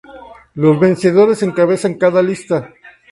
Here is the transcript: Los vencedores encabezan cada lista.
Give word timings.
Los 0.55 0.79
vencedores 0.79 1.43
encabezan 1.43 1.99
cada 1.99 2.23
lista. 2.23 2.73